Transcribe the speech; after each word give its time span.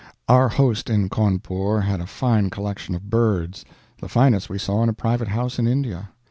Our 0.27 0.49
host 0.49 0.89
in 0.89 1.09
Cawnpore 1.09 1.81
had 1.81 2.01
a 2.01 2.07
fine 2.07 2.49
collection 2.49 2.95
of 2.95 3.11
birds 3.11 3.65
the 3.99 4.09
finest 4.09 4.49
we 4.49 4.57
saw 4.57 4.81
in 4.81 4.89
a 4.89 4.93
private 4.93 5.27
house 5.27 5.59
in 5.59 5.67
India. 5.67 6.09